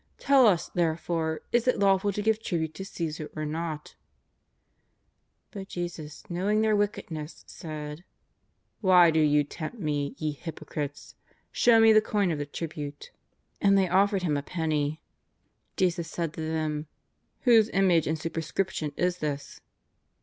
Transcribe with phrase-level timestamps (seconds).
[0.17, 3.93] Tell us, therefore, is it lawful to give tribute to Ca?sar or not?"
[5.51, 8.03] But Jesus, knowing their wickedness, said:''
[8.81, 11.13] Why do ye tempt Me, ye hyprocrites?
[11.51, 13.11] Show Me the coin of the tribute."
[13.61, 15.03] And they offered Him a penny.
[15.77, 16.87] Jesus said to them:"
[17.43, 19.61] Whose image and superscrip tion is this